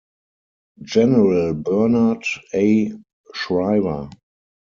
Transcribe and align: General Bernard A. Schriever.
General 0.81 1.53
Bernard 1.53 2.25
A. 2.55 2.91
Schriever. 3.35 4.09